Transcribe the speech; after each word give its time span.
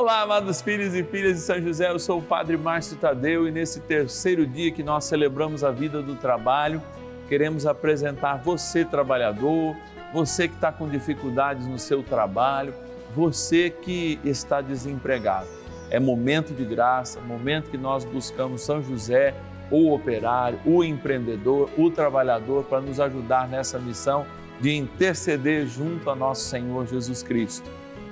Olá, 0.00 0.22
amados 0.22 0.62
filhos 0.62 0.94
e 0.94 1.02
filhas 1.02 1.34
de 1.34 1.40
São 1.40 1.60
José, 1.60 1.90
eu 1.90 1.98
sou 1.98 2.20
o 2.20 2.22
Padre 2.22 2.56
Márcio 2.56 2.96
Tadeu 2.96 3.48
e 3.48 3.50
nesse 3.50 3.80
terceiro 3.80 4.46
dia 4.46 4.70
que 4.70 4.80
nós 4.80 5.02
celebramos 5.06 5.64
a 5.64 5.72
vida 5.72 6.00
do 6.00 6.14
trabalho, 6.14 6.80
queremos 7.28 7.66
apresentar 7.66 8.36
você, 8.36 8.84
trabalhador, 8.84 9.74
você 10.14 10.46
que 10.46 10.54
está 10.54 10.70
com 10.70 10.88
dificuldades 10.88 11.66
no 11.66 11.80
seu 11.80 12.00
trabalho, 12.00 12.72
você 13.12 13.70
que 13.70 14.20
está 14.22 14.60
desempregado. 14.60 15.48
É 15.90 15.98
momento 15.98 16.54
de 16.54 16.64
graça, 16.64 17.20
momento 17.20 17.68
que 17.68 17.76
nós 17.76 18.04
buscamos 18.04 18.60
São 18.60 18.80
José, 18.80 19.34
o 19.68 19.92
operário, 19.92 20.60
o 20.64 20.84
empreendedor, 20.84 21.70
o 21.76 21.90
trabalhador, 21.90 22.62
para 22.66 22.80
nos 22.80 23.00
ajudar 23.00 23.48
nessa 23.48 23.80
missão 23.80 24.24
de 24.60 24.76
interceder 24.76 25.66
junto 25.66 26.08
a 26.08 26.14
nosso 26.14 26.48
Senhor 26.48 26.86
Jesus 26.86 27.20
Cristo. 27.20 27.68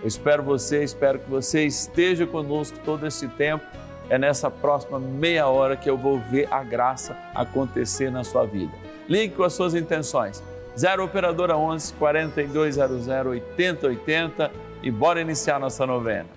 Eu 0.07 0.09
espero 0.09 0.41
você, 0.41 0.85
espero 0.85 1.19
que 1.19 1.29
você 1.29 1.67
esteja 1.67 2.29
conosco 2.29 2.79
todo 2.85 3.05
esse 3.09 3.27
tempo. 3.27 3.65
É 4.09 4.17
nessa 4.17 4.49
próxima 4.49 5.01
meia 5.01 5.49
hora 5.49 5.77
que 5.77 5.91
eu 5.91 5.99
vou 5.99 6.21
ver 6.31 6.47
a 6.49 6.63
graça 6.63 7.17
acontecer 7.35 8.09
na 8.09 8.23
sua 8.23 8.47
vida. 8.47 8.73
Ligue 9.09 9.35
com 9.35 9.43
as 9.43 9.53
suas 9.53 9.75
intenções. 9.75 10.41
0 10.79 11.03
Operadora 11.03 11.57
11 11.57 11.93
4200 11.95 13.09
8080 13.09 14.53
e 14.81 14.93
bora 14.93 15.21
iniciar 15.21 15.59
nossa 15.59 15.85
novena. 15.85 16.29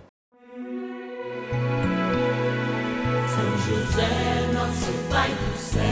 São 3.28 3.58
José, 3.68 4.52
nosso 4.52 4.92
Pai 5.12 5.30
do 5.30 5.58
céu, 5.60 5.84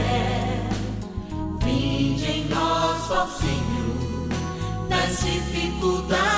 vinde 1.62 2.26
em 2.26 2.48
nós, 2.48 3.08
ó 3.08 3.26
Senhor, 3.26 4.28
nas 4.88 5.20
dificuldades 5.20 6.37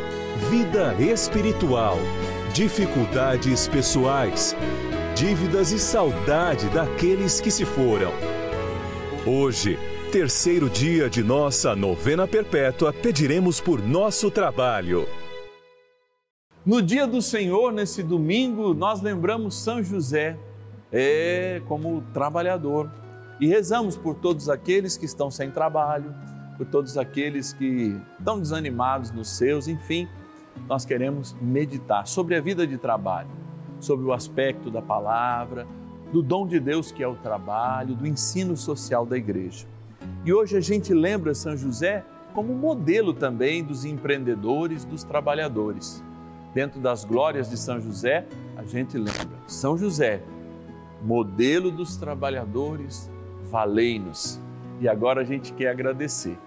vida 0.49 0.95
espiritual, 0.95 1.97
dificuldades 2.51 3.67
pessoais, 3.67 4.55
dívidas 5.15 5.71
e 5.71 5.77
saudade 5.77 6.67
daqueles 6.69 7.39
que 7.39 7.51
se 7.51 7.63
foram. 7.63 8.11
Hoje, 9.25 9.77
terceiro 10.11 10.67
dia 10.67 11.09
de 11.09 11.23
nossa 11.23 11.75
novena 11.75 12.27
perpétua, 12.27 12.91
pediremos 12.91 13.61
por 13.61 13.79
nosso 13.81 14.31
trabalho. 14.31 15.07
No 16.65 16.81
dia 16.81 17.05
do 17.05 17.21
Senhor, 17.21 17.71
nesse 17.71 18.01
domingo, 18.01 18.73
nós 18.73 18.99
lembramos 18.99 19.55
São 19.55 19.83
José 19.83 20.37
é, 20.91 21.61
como 21.67 22.01
trabalhador 22.13 22.91
e 23.39 23.47
rezamos 23.47 23.95
por 23.95 24.15
todos 24.15 24.49
aqueles 24.49 24.97
que 24.97 25.05
estão 25.05 25.29
sem 25.29 25.51
trabalho, 25.51 26.13
por 26.57 26.65
todos 26.65 26.97
aqueles 26.97 27.53
que 27.53 27.95
estão 28.17 28.39
desanimados 28.39 29.11
nos 29.11 29.29
seus, 29.29 29.67
enfim 29.67 30.07
nós 30.67 30.85
queremos 30.85 31.35
meditar 31.41 32.07
sobre 32.07 32.35
a 32.35 32.41
vida 32.41 32.65
de 32.65 32.77
trabalho, 32.77 33.29
sobre 33.79 34.05
o 34.05 34.13
aspecto 34.13 34.69
da 34.69 34.81
palavra, 34.81 35.67
do 36.11 36.21
dom 36.21 36.47
de 36.47 36.59
Deus 36.59 36.91
que 36.91 37.03
é 37.03 37.07
o 37.07 37.15
trabalho, 37.15 37.95
do 37.95 38.07
ensino 38.07 38.55
social 38.55 39.05
da 39.05 39.17
igreja. 39.17 39.65
E 40.25 40.33
hoje 40.33 40.57
a 40.57 40.61
gente 40.61 40.93
lembra 40.93 41.33
São 41.33 41.55
José 41.55 42.03
como 42.33 42.53
modelo 42.53 43.13
também 43.13 43.63
dos 43.63 43.85
empreendedores, 43.85 44.85
dos 44.85 45.03
trabalhadores. 45.03 46.03
Dentro 46.53 46.79
das 46.79 47.05
glórias 47.05 47.49
de 47.49 47.57
São 47.57 47.79
José, 47.79 48.25
a 48.57 48.63
gente 48.63 48.97
lembra 48.97 49.37
São 49.47 49.77
José, 49.77 50.21
modelo 51.01 51.71
dos 51.71 51.97
trabalhadores, 51.97 53.09
valei-nos. 53.45 54.39
E 54.79 54.87
agora 54.87 55.21
a 55.21 55.23
gente 55.23 55.53
quer 55.53 55.69
agradecer 55.69 56.37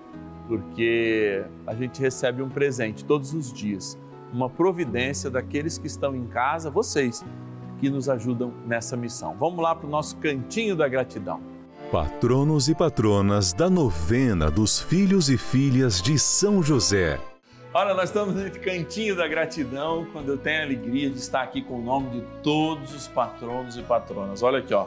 porque 0.46 1.42
a 1.66 1.74
gente 1.74 2.00
recebe 2.00 2.42
um 2.42 2.48
presente 2.48 3.04
todos 3.04 3.32
os 3.32 3.52
dias, 3.52 3.98
uma 4.34 4.50
providência 4.50 5.30
daqueles 5.30 5.78
que 5.78 5.86
estão 5.86 6.14
em 6.14 6.26
casa, 6.26 6.68
vocês 6.68 7.24
que 7.78 7.88
nos 7.88 8.08
ajudam 8.08 8.52
nessa 8.66 8.96
missão. 8.96 9.36
Vamos 9.38 9.62
lá 9.62 9.74
para 9.74 9.86
o 9.86 9.90
nosso 9.90 10.16
cantinho 10.16 10.74
da 10.74 10.88
gratidão. 10.88 11.40
Patronos 11.92 12.68
e 12.68 12.74
patronas 12.74 13.52
da 13.52 13.70
novena 13.70 14.50
dos 14.50 14.80
filhos 14.80 15.30
e 15.30 15.38
filhas 15.38 16.02
de 16.02 16.18
São 16.18 16.62
José. 16.62 17.20
Olha, 17.72 17.94
nós 17.94 18.10
estamos 18.10 18.34
nesse 18.34 18.58
cantinho 18.58 19.16
da 19.16 19.26
gratidão, 19.26 20.06
quando 20.12 20.28
eu 20.30 20.38
tenho 20.38 20.60
a 20.60 20.64
alegria 20.64 21.10
de 21.10 21.18
estar 21.18 21.42
aqui 21.42 21.60
com 21.60 21.80
o 21.80 21.82
nome 21.82 22.10
de 22.10 22.20
todos 22.42 22.94
os 22.94 23.08
patronos 23.08 23.76
e 23.76 23.82
patronas. 23.82 24.42
Olha 24.42 24.58
aqui, 24.58 24.72
ó 24.72 24.86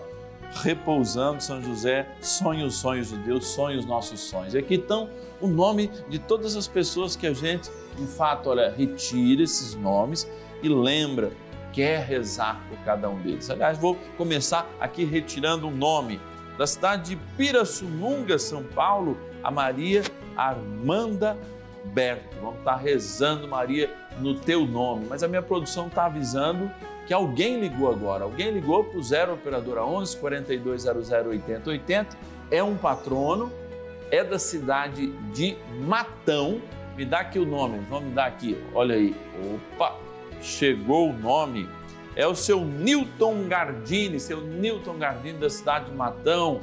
repousando 0.53 1.41
São 1.41 1.61
José, 1.61 2.07
sonhe 2.21 2.63
os 2.63 2.75
sonhos 2.75 3.09
de 3.09 3.17
Deus, 3.17 3.47
sonhe 3.47 3.77
os 3.77 3.85
nossos 3.85 4.19
sonhos. 4.19 4.53
E 4.53 4.57
aqui 4.57 4.75
estão 4.75 5.09
o 5.39 5.47
nome 5.47 5.91
de 6.09 6.19
todas 6.19 6.55
as 6.55 6.67
pessoas 6.67 7.15
que 7.15 7.27
a 7.27 7.33
gente, 7.33 7.69
de 7.97 8.07
fato, 8.07 8.49
olha, 8.49 8.73
retira 8.75 9.43
esses 9.43 9.75
nomes 9.75 10.29
e 10.63 10.69
lembra, 10.69 11.31
quer 11.71 12.03
rezar 12.03 12.61
por 12.69 12.77
cada 12.79 13.09
um 13.09 13.21
deles. 13.21 13.49
Aliás, 13.49 13.77
vou 13.77 13.95
começar 14.17 14.67
aqui 14.79 15.05
retirando 15.05 15.67
um 15.67 15.75
nome 15.75 16.19
da 16.57 16.65
cidade 16.65 17.11
de 17.11 17.15
Pirassununga, 17.37 18.39
São 18.39 18.63
Paulo, 18.63 19.17
a 19.43 19.51
Maria 19.51 20.01
Armanda 20.35 21.37
Berto. 21.85 22.35
Vamos 22.41 22.59
estar 22.59 22.77
rezando, 22.77 23.47
Maria, 23.47 23.93
no 24.19 24.35
teu 24.35 24.65
nome. 24.65 25.05
Mas 25.09 25.23
a 25.23 25.27
minha 25.27 25.41
produção 25.41 25.87
está 25.87 26.05
avisando 26.05 26.71
que 27.05 27.13
alguém 27.13 27.59
ligou 27.59 27.89
agora. 27.89 28.23
Alguém 28.23 28.51
ligou 28.51 28.83
para 28.83 28.99
o 28.99 29.03
0 29.03 29.33
Operadora 29.33 29.83
11 29.83 30.17
4200 30.17 31.11
8080. 31.11 32.17
É 32.51 32.61
um 32.61 32.75
patrono, 32.75 33.51
é 34.11 34.23
da 34.23 34.37
cidade 34.37 35.07
de 35.33 35.57
Matão. 35.85 36.61
Me 36.95 37.05
dá 37.05 37.19
aqui 37.19 37.39
o 37.39 37.45
nome, 37.45 37.79
vamos 37.89 38.13
dar 38.13 38.25
aqui, 38.25 38.57
olha 38.73 38.95
aí. 38.95 39.15
Opa, 39.53 39.95
chegou 40.41 41.09
o 41.09 41.13
nome. 41.13 41.69
É 42.15 42.25
o 42.25 42.35
seu 42.35 42.61
Newton 42.65 43.47
Gardini, 43.47 44.19
seu 44.19 44.41
Newton 44.41 44.97
Gardini 44.97 45.37
da 45.37 45.49
cidade 45.49 45.85
de 45.85 45.95
Matão. 45.95 46.61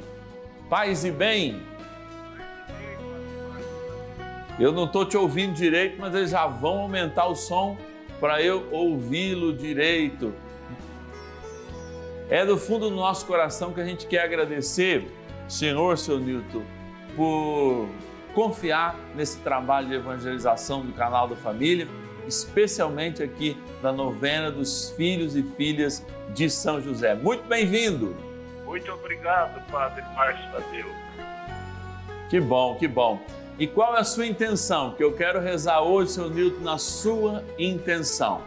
Paz 0.69 1.05
e 1.05 1.11
bem. 1.11 1.61
Eu 4.57 4.71
não 4.71 4.85
estou 4.85 5.05
te 5.05 5.17
ouvindo 5.17 5.53
direito, 5.53 5.97
mas 5.99 6.15
eles 6.15 6.29
já 6.29 6.47
vão 6.47 6.79
aumentar 6.79 7.27
o 7.27 7.35
som 7.35 7.77
para 8.19 8.41
eu 8.41 8.67
ouvi-lo 8.71 9.53
direito. 9.53 10.33
É 12.29 12.45
do 12.45 12.57
fundo 12.57 12.89
do 12.89 12.95
nosso 12.95 13.25
coração 13.25 13.73
que 13.73 13.81
a 13.81 13.85
gente 13.85 14.07
quer 14.07 14.23
agradecer, 14.23 15.05
Senhor, 15.47 15.97
seu 15.97 16.19
Newton, 16.19 16.63
por 17.15 17.89
confiar 18.33 18.95
nesse 19.13 19.39
trabalho 19.39 19.89
de 19.89 19.95
evangelização 19.95 20.85
do 20.85 20.93
canal 20.93 21.27
da 21.27 21.35
família, 21.35 21.87
especialmente 22.25 23.21
aqui 23.21 23.57
na 23.83 23.91
novena 23.91 24.49
dos 24.49 24.89
filhos 24.91 25.35
e 25.35 25.43
filhas 25.43 26.05
de 26.33 26.49
São 26.49 26.81
José. 26.81 27.13
Muito 27.13 27.43
bem-vindo! 27.47 28.15
Muito 28.65 28.91
obrigado, 28.91 29.61
Padre 29.69 30.01
Márcio 30.15 30.51
Tadeu. 30.51 30.87
Que 32.29 32.39
bom, 32.39 32.75
que 32.75 32.87
bom. 32.87 33.21
E 33.57 33.67
qual 33.67 33.95
é 33.95 33.99
a 33.99 34.03
sua 34.03 34.25
intenção? 34.25 34.91
Que 34.95 35.03
eu 35.03 35.13
quero 35.13 35.39
rezar 35.39 35.81
hoje, 35.81 36.11
seu 36.11 36.29
Nilton, 36.29 36.61
na 36.61 36.77
sua 36.77 37.41
intenção. 37.57 38.41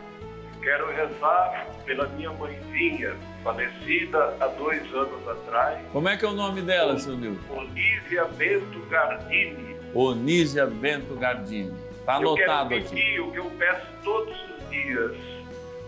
Quero 0.63 0.91
rezar 0.93 1.67
pela 1.87 2.07
minha 2.09 2.31
mãezinha, 2.33 3.17
falecida 3.43 4.37
há 4.39 4.47
dois 4.49 4.83
anos 4.95 5.27
atrás. 5.27 5.79
Como 5.93 6.09
é 6.09 6.17
que 6.17 6.27
é 6.27 6.29
o 6.29 6.33
nome 6.33 6.61
dela, 6.61 6.99
seu 6.99 7.17
Nilton? 7.17 7.55
Olívia 7.57 8.25
Bento 8.37 8.81
Gardini. 8.91 9.77
Onísia 9.95 10.67
Bento 10.67 11.15
Gardini. 11.15 11.75
Tá 12.05 12.21
eu 12.21 12.29
anotado 12.35 12.69
quero 12.69 12.81
aqui. 12.83 12.95
pedir 12.95 13.21
o 13.21 13.33
que 13.33 13.39
eu 13.39 13.51
peço 13.59 13.87
todos 14.05 14.37
os 14.51 14.71
dias. 14.71 15.17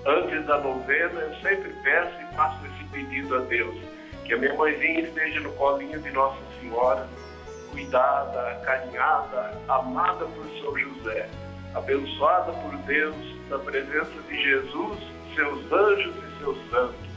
Antes 0.06 0.46
da 0.46 0.58
novena, 0.60 1.20
eu 1.20 1.34
sempre 1.42 1.74
peço 1.84 2.12
e 2.22 2.34
faço 2.34 2.58
esse 2.66 2.84
pedido 2.84 3.36
a 3.36 3.40
Deus. 3.40 3.76
Que 4.24 4.32
a 4.32 4.38
minha 4.38 4.54
mãezinha 4.54 5.00
esteja 5.00 5.40
no 5.40 5.52
colinho 5.52 6.00
de 6.00 6.10
Nossa 6.10 6.38
Senhora, 6.58 7.06
cuidada, 7.70 8.48
acarinhada, 8.52 9.52
amada 9.68 10.24
por 10.26 10.46
São 10.60 10.78
José, 10.78 11.28
abençoada 11.74 12.52
por 12.52 12.76
Deus, 12.78 13.16
na 13.48 13.58
presença 13.58 14.10
de 14.28 14.42
Jesus, 14.42 14.98
seus 15.34 15.72
anjos 15.72 16.14
e 16.16 16.38
seus 16.38 16.58
santos. 16.70 17.10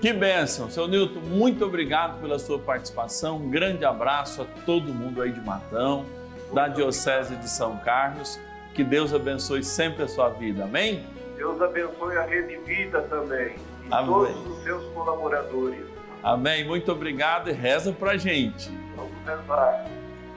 Que 0.00 0.12
bênção. 0.12 0.68
Seu 0.68 0.86
Nilton, 0.86 1.20
muito 1.20 1.64
obrigado 1.64 2.20
pela 2.20 2.38
sua 2.38 2.58
participação. 2.58 3.36
Um 3.36 3.50
grande 3.50 3.84
abraço 3.84 4.42
a 4.42 4.44
todo 4.66 4.92
mundo 4.92 5.22
aí 5.22 5.32
de 5.32 5.40
Matão, 5.40 6.04
da 6.52 6.68
Diocese 6.68 7.36
de 7.36 7.48
São 7.48 7.78
Carlos. 7.78 8.38
Que 8.74 8.84
Deus 8.84 9.14
abençoe 9.14 9.64
sempre 9.64 10.02
a 10.02 10.08
sua 10.08 10.28
vida. 10.28 10.64
Amém? 10.64 11.06
Deus 11.36 11.60
abençoe 11.60 12.16
a 12.18 12.22
Rede 12.22 12.56
Vida 12.58 13.00
também 13.02 13.56
e 13.88 13.92
Amém. 13.92 14.06
todos 14.06 14.58
os 14.58 14.62
seus 14.62 14.84
colaboradores. 14.92 15.93
Amém. 16.24 16.66
Muito 16.66 16.90
obrigado 16.90 17.50
e 17.50 17.52
reza 17.52 17.92
pra 17.92 18.16
gente. 18.16 18.70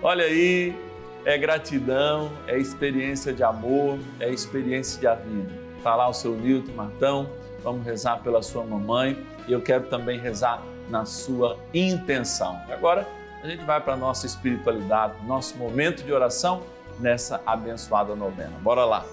Olha 0.04 0.26
aí, 0.26 0.76
é 1.24 1.38
gratidão, 1.38 2.30
é 2.46 2.58
experiência 2.58 3.32
de 3.32 3.42
amor, 3.42 3.98
é 4.20 4.30
experiência 4.30 5.00
de 5.00 5.30
vida. 5.30 5.50
Tá 5.82 5.96
lá 5.96 6.10
o 6.10 6.14
seu 6.14 6.34
Nilton 6.36 6.74
Matão, 6.74 7.30
vamos 7.64 7.86
rezar 7.86 8.18
pela 8.18 8.44
sua 8.44 8.66
mamãe 8.66 9.18
e 9.48 9.54
eu 9.54 9.62
quero 9.62 9.86
também 9.86 10.20
rezar 10.20 10.62
na 10.90 11.06
sua 11.06 11.58
intenção. 11.74 12.60
Agora 12.70 13.08
a 13.42 13.48
gente 13.48 13.64
vai 13.64 13.80
para 13.80 13.94
a 13.94 13.98
nossa 13.98 14.26
espiritualidade, 14.26 15.14
nosso 15.26 15.56
momento 15.58 16.04
de 16.04 16.12
oração 16.12 16.64
nessa 17.00 17.42
abençoada 17.46 18.14
novena. 18.14 18.54
Bora 18.62 18.84
lá. 18.84 19.06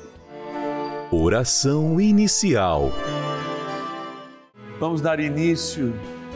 Oração 1.12 2.00
inicial. 2.00 2.90
Vamos 4.80 5.00
dar 5.00 5.20
início 5.20 5.94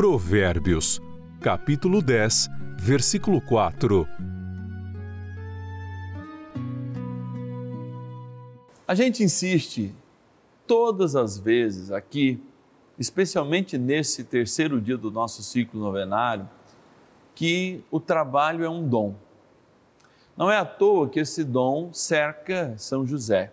Provérbios, 0.00 0.98
capítulo 1.42 2.00
10, 2.00 2.48
versículo 2.78 3.38
4. 3.38 4.08
A 8.88 8.94
gente 8.94 9.22
insiste 9.22 9.94
todas 10.66 11.14
as 11.14 11.38
vezes 11.38 11.92
aqui, 11.92 12.42
especialmente 12.98 13.76
nesse 13.76 14.24
terceiro 14.24 14.80
dia 14.80 14.96
do 14.96 15.10
nosso 15.10 15.42
ciclo 15.42 15.78
novenário, 15.78 16.48
que 17.34 17.84
o 17.90 18.00
trabalho 18.00 18.64
é 18.64 18.70
um 18.70 18.88
dom. 18.88 19.14
Não 20.34 20.50
é 20.50 20.56
à 20.56 20.64
toa 20.64 21.10
que 21.10 21.20
esse 21.20 21.44
dom 21.44 21.92
cerca 21.92 22.74
São 22.78 23.06
José. 23.06 23.52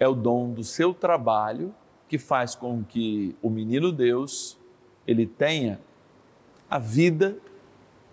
É 0.00 0.08
o 0.08 0.14
dom 0.14 0.54
do 0.54 0.64
seu 0.64 0.94
trabalho 0.94 1.74
que 2.08 2.16
faz 2.16 2.54
com 2.54 2.82
que 2.82 3.36
o 3.42 3.50
menino 3.50 3.92
Deus 3.92 4.56
ele 5.06 5.26
tenha 5.26 5.80
a 6.70 6.78
vida 6.78 7.36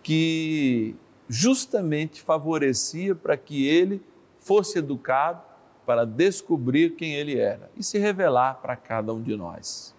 que 0.01 0.95
justamente 1.27 2.21
favorecia 2.21 3.13
para 3.13 3.37
que 3.37 3.67
ele 3.67 4.01
fosse 4.37 4.79
educado 4.79 5.41
para 5.85 6.05
descobrir 6.05 6.95
quem 6.95 7.13
ele 7.13 7.37
era 7.37 7.69
e 7.75 7.83
se 7.83 7.97
revelar 7.97 8.55
para 8.55 8.75
cada 8.75 9.13
um 9.13 9.21
de 9.21 9.35
nós. 9.35 9.95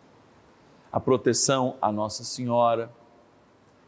A 0.92 0.98
proteção 1.00 1.76
à 1.80 1.90
Nossa 1.92 2.24
Senhora, 2.24 2.90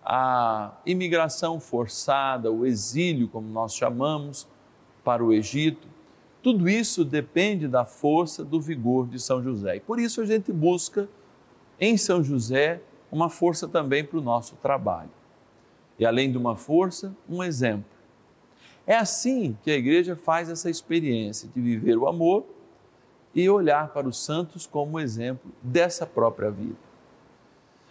a 0.04 0.73
imigração 0.85 1.61
forçada, 1.61 2.50
o 2.50 2.66
exílio, 2.66 3.28
como 3.28 3.49
nós 3.49 3.75
chamamos, 3.75 4.49
para 5.04 5.25
o 5.25 5.32
Egito, 5.32 5.88
tudo 6.42 6.68
isso 6.68 7.04
depende 7.04 7.68
da 7.68 7.85
força, 7.85 8.44
do 8.44 8.61
vigor 8.61 9.06
de 9.06 9.21
São 9.21 9.42
José. 9.42 9.76
E 9.76 9.80
por 9.80 9.99
isso 10.00 10.21
a 10.21 10.25
gente 10.25 10.52
busca 10.52 11.09
em 11.80 11.97
São 11.97 12.23
José 12.23 12.80
uma 13.12 13.28
força 13.28 13.69
também 13.69 14.02
para 14.02 14.19
o 14.19 14.23
nosso 14.23 14.57
trabalho. 14.57 15.11
E 15.99 16.07
além 16.07 16.33
de 16.33 16.38
uma 16.38 16.57
força, 16.57 17.14
um 17.28 17.45
exemplo. 17.45 17.85
É 18.87 18.97
assim 18.97 19.57
que 19.62 19.71
a 19.71 19.76
igreja 19.76 20.16
faz 20.16 20.49
essa 20.49 20.71
experiência 20.71 21.49
de 21.54 21.61
viver 21.61 21.99
o 21.99 22.09
amor 22.09 22.47
e 23.35 23.49
olhar 23.49 23.88
para 23.88 24.09
os 24.09 24.25
santos 24.25 24.66
como 24.66 24.99
exemplo 24.99 25.52
dessa 25.62 26.07
própria 26.07 26.50
vida. 26.50 26.76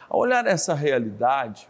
Ao 0.10 0.20
olhar 0.20 0.46
essa 0.48 0.74
realidade, 0.74 1.70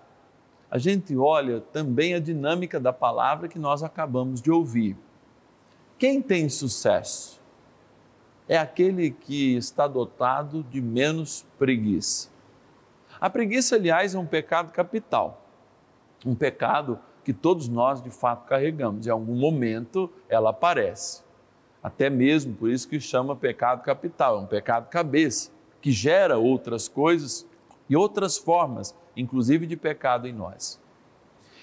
a 0.69 0.77
gente 0.77 1.15
olha 1.15 1.59
também 1.59 2.13
a 2.13 2.19
dinâmica 2.19 2.79
da 2.79 2.93
palavra 2.93 3.49
que 3.49 3.59
nós 3.59 3.83
acabamos 3.83 4.41
de 4.41 4.49
ouvir. 4.49 4.97
Quem 5.99 6.21
tem 6.21 6.47
sucesso 6.49 7.39
é 8.47 8.57
aquele 8.57 9.11
que 9.11 9.55
está 9.55 9.87
dotado 9.87 10.63
de 10.63 10.81
menos 10.81 11.45
preguiça. 11.59 12.31
A 13.21 13.29
preguiça, 13.29 13.75
aliás, 13.75 14.15
é 14.15 14.19
um 14.19 14.25
pecado 14.25 14.71
capital, 14.71 15.45
um 16.25 16.33
pecado 16.33 16.99
que 17.23 17.31
todos 17.31 17.67
nós 17.67 18.01
de 18.01 18.09
fato 18.09 18.47
carregamos. 18.47 19.05
Em 19.05 19.11
algum 19.11 19.35
momento 19.35 20.11
ela 20.27 20.49
aparece. 20.49 21.21
Até 21.83 22.09
mesmo 22.09 22.55
por 22.55 22.71
isso 22.71 22.89
que 22.89 22.99
chama 22.99 23.35
pecado 23.35 23.83
capital, 23.83 24.39
é 24.39 24.41
um 24.41 24.47
pecado 24.47 24.89
cabeça, 24.89 25.51
que 25.79 25.91
gera 25.91 26.39
outras 26.39 26.87
coisas 26.87 27.45
e 27.87 27.95
outras 27.95 28.39
formas, 28.39 28.95
inclusive 29.15 29.67
de 29.67 29.77
pecado 29.77 30.27
em 30.27 30.33
nós. 30.33 30.81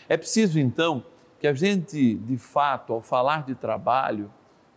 É 0.08 0.16
preciso 0.16 0.60
então 0.60 1.04
que 1.40 1.46
a 1.48 1.54
gente, 1.54 2.14
de 2.14 2.36
fato, 2.36 2.92
ao 2.92 3.00
falar 3.00 3.44
de 3.44 3.56
trabalho, 3.56 4.30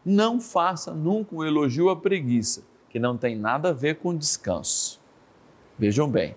não 0.04 0.42
faça 0.42 0.94
nunca 0.94 1.36
um 1.36 1.44
elogio 1.44 1.90
à 1.90 1.96
preguiça, 1.96 2.64
que 2.90 3.00
não 3.00 3.18
tem 3.18 3.36
nada 3.36 3.70
a 3.70 3.74
ver 3.74 3.98
com 3.98 4.16
descanso. 4.16 5.00
Vejam 5.78 6.10
bem, 6.10 6.36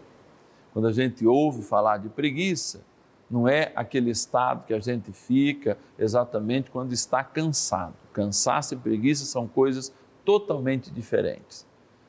quando 0.75 0.89
a 0.89 0.93
gente 0.93 1.25
ouve 1.25 1.63
falar 1.63 1.99
de 1.99 2.09
preguiça, 2.09 2.83
não 3.31 3.49
é 3.49 3.73
aquele 3.75 4.11
estado 4.11 4.67
que 4.67 4.75
a 4.75 4.81
gente 4.81 5.13
fica 5.13 5.79
exatamente 5.99 6.71
quando 6.71 6.93
está 6.93 7.25
cansado. 7.25 7.95
Cansaço 8.13 8.75
e 8.75 8.77
preguiça 8.77 9.25
são 9.25 9.47
coisas 9.47 9.95
totalmente 10.25 10.91
diferentes. 10.91 11.65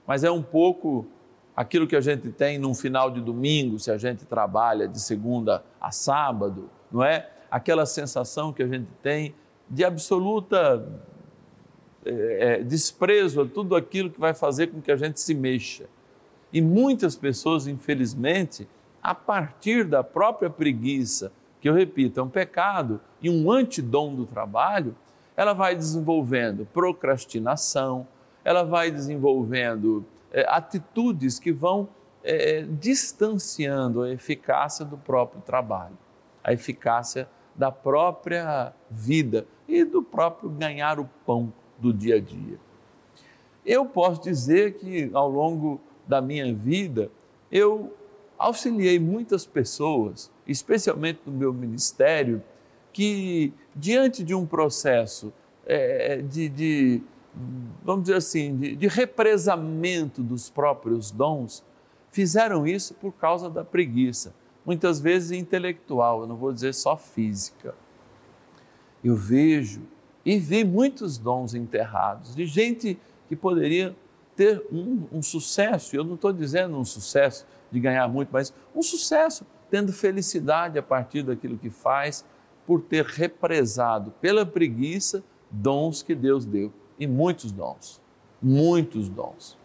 Mas 0.06 0.24
é 0.24 0.32
um 0.32 0.42
pouco 0.42 1.06
aquilo 1.56 1.88
que 1.88 1.96
a 1.96 2.02
gente 2.02 2.32
tem 2.32 2.58
num 2.58 2.74
final 2.74 3.10
de 3.12 3.22
domingo, 3.22 3.80
se 3.80 3.92
a 3.92 3.98
gente 3.98 4.26
trabalha 4.26 4.88
de 4.88 5.00
segunda 5.00 5.64
a 5.80 5.92
sábado, 5.92 6.70
não 6.92 7.04
é? 7.04 7.30
Aquela 7.50 7.86
sensação 7.86 8.52
que 8.52 8.64
a 8.64 8.68
gente 8.68 8.88
tem 9.02 9.34
de 9.70 9.86
absoluta 9.86 10.86
é, 12.04 12.64
desprezo 12.64 13.42
a 13.42 13.46
tudo 13.46 13.76
aquilo 13.76 14.10
que 14.10 14.20
vai 14.20 14.34
fazer 14.34 14.68
com 14.68 14.82
que 14.82 14.92
a 14.92 14.98
gente 14.98 15.20
se 15.20 15.34
mexa. 15.34 15.86
E 16.56 16.62
muitas 16.62 17.18
pessoas, 17.18 17.68
infelizmente, 17.68 18.66
a 19.04 19.14
partir 19.14 19.84
da 19.84 20.02
própria 20.02 20.50
preguiça, 20.50 21.30
que 21.60 21.68
eu 21.68 21.74
repito, 21.74 22.18
é 22.18 22.24
um 22.24 22.30
pecado 22.30 23.02
e 23.22 23.30
um 23.30 23.52
antidom 23.52 24.16
do 24.16 24.26
trabalho, 24.26 24.96
ela 25.36 25.52
vai 25.52 25.76
desenvolvendo 25.76 26.66
procrastinação, 26.74 28.08
ela 28.42 28.64
vai 28.64 28.90
desenvolvendo 28.90 30.06
é, 30.32 30.46
atitudes 30.48 31.40
que 31.40 31.52
vão 31.52 31.90
é, 32.24 32.62
distanciando 32.62 34.04
a 34.04 34.12
eficácia 34.12 34.86
do 34.86 34.98
próprio 34.98 35.42
trabalho, 35.42 35.98
a 36.42 36.54
eficácia 36.54 37.28
da 37.54 37.70
própria 37.70 38.72
vida 38.90 39.46
e 39.68 39.84
do 39.84 40.02
próprio 40.02 40.50
ganhar 40.50 41.02
o 41.02 41.10
pão 41.26 41.52
do 41.78 41.92
dia 41.92 42.16
a 42.16 42.20
dia. 42.22 42.58
Eu 43.66 43.86
posso 43.86 44.22
dizer 44.22 44.76
que 44.76 45.10
ao 45.14 45.30
longo 45.30 45.82
da 46.08 46.22
minha 46.22 46.54
vida, 46.54 47.10
eu 47.52 47.94
auxiliei 48.38 49.00
muitas 49.00 49.46
pessoas, 49.46 50.32
especialmente 50.48 51.22
no 51.26 51.32
meu 51.32 51.54
ministério, 51.54 52.44
que 52.92 53.54
diante 53.76 54.24
de 54.24 54.34
um 54.34 54.46
processo 54.46 55.34
é, 55.66 56.22
de, 56.22 56.50
de 56.50 57.02
vamos 57.84 58.04
dizer 58.04 58.18
assim, 58.18 58.56
de, 58.58 58.76
de 58.76 58.88
represamento 58.88 60.22
dos 60.22 60.50
próprios 60.50 61.12
dons, 61.12 61.64
fizeram 62.12 62.66
isso 62.66 62.94
por 62.94 63.12
causa 63.14 63.50
da 63.50 63.64
preguiça, 63.64 64.34
muitas 64.66 65.00
vezes 65.00 65.32
intelectual, 65.32 66.22
eu 66.22 66.28
não 66.28 66.38
vou 66.38 66.54
dizer 66.54 66.74
só 66.74 66.96
física. 66.96 67.76
Eu 69.04 69.16
vejo 69.16 69.82
e 70.26 70.40
vi 70.40 70.64
muitos 70.64 71.18
dons 71.18 71.54
enterrados, 71.54 72.36
de 72.36 72.46
gente 72.46 72.98
que 73.28 73.36
poderia 73.36 73.96
ter 74.36 74.66
um, 74.72 75.04
um 75.12 75.22
sucesso, 75.22 75.96
eu 75.96 76.04
não 76.04 76.16
estou 76.16 76.34
dizendo 76.34 76.78
um 76.78 76.86
sucesso 76.86 77.46
de 77.72 77.80
ganhar 77.80 78.08
muito, 78.08 78.30
mas 78.32 78.54
um 78.76 78.82
sucesso, 78.82 79.46
tendo 79.70 79.92
felicidade 79.92 80.78
a 80.78 80.84
partir 80.84 81.24
daquilo 81.24 81.58
que 81.58 81.70
faz, 81.70 82.26
por 82.66 82.82
ter 82.82 83.06
represado 83.06 84.12
pela 84.20 84.46
preguiça 84.46 85.24
dons 85.50 86.02
que 86.02 86.16
Deus 86.16 86.46
deu 86.46 86.72
e 87.00 87.06
muitos 87.06 87.52
dons, 87.52 88.02
muitos 88.42 89.10
dons. 89.10 89.58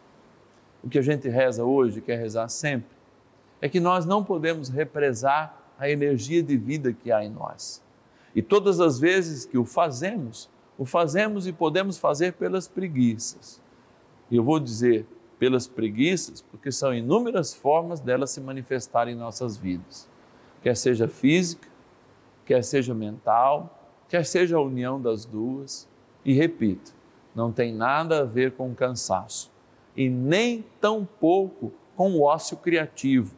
O 0.83 0.89
que 0.89 0.99
a 0.99 1.03
gente 1.03 1.29
reza 1.29 1.65
hoje, 1.65 2.01
quer 2.01 2.19
rezar 2.19 2.49
sempre, 2.49 2.91
é 3.61 3.69
que 3.69 3.81
nós 3.81 4.07
não 4.07 4.25
podemos 4.25 4.69
represar 4.69 5.57
a 5.79 5.89
energia 5.89 6.43
de 6.43 6.57
vida 6.57 6.93
que 6.93 7.11
há 7.11 7.25
em 7.25 7.31
nós. 7.31 7.83
E 8.35 8.43
todas 8.43 8.81
as 8.81 8.99
vezes 8.99 9.45
que 9.45 9.59
o 9.59 9.65
fazemos, 9.65 10.49
o 10.79 10.85
fazemos 10.85 11.47
e 11.47 11.53
podemos 11.53 11.99
fazer 11.99 12.35
pelas 12.35 12.69
preguiças. 12.69 13.61
E 14.31 14.37
eu 14.37 14.45
vou 14.45 14.61
dizer 14.61 15.07
pelas 15.39 15.67
preguiças, 15.67 16.43
porque 16.43 16.71
são 16.71 16.95
inúmeras 16.95 17.55
formas 17.55 17.99
delas 17.99 18.31
se 18.31 18.41
manifestarem 18.41 19.15
em 19.15 19.19
nossas 19.19 19.57
vidas, 19.57 20.09
quer 20.63 20.77
seja 20.77 21.09
física, 21.09 21.69
quer 22.45 22.63
seja 22.63 22.95
mental, 22.95 23.79
quer 24.09 24.25
seja 24.25 24.57
a 24.57 24.61
união 24.61 25.01
das 25.01 25.25
duas. 25.25 25.89
E 26.25 26.33
repito, 26.33 26.93
não 27.35 27.51
tem 27.51 27.73
nada 27.75 28.21
a 28.21 28.25
ver 28.25 28.53
com 28.53 28.75
cansaço 28.75 29.51
e 29.97 30.09
nem 30.09 30.65
tão 30.81 31.09
pouco 31.19 31.73
com 31.97 32.13
o 32.13 32.23
ócio 32.23 32.57
criativo. 32.57 33.35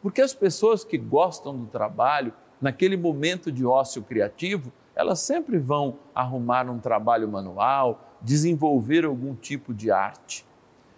Porque 0.00 0.20
as 0.20 0.34
pessoas 0.34 0.84
que 0.84 0.98
gostam 0.98 1.56
do 1.56 1.66
trabalho, 1.66 2.32
naquele 2.60 2.96
momento 2.96 3.50
de 3.50 3.64
ócio 3.64 4.02
criativo, 4.02 4.72
elas 4.94 5.20
sempre 5.20 5.58
vão 5.58 5.98
arrumar 6.14 6.68
um 6.68 6.78
trabalho 6.78 7.28
manual, 7.28 8.11
desenvolver 8.22 9.04
algum 9.04 9.34
tipo 9.34 9.74
de 9.74 9.90
arte. 9.90 10.46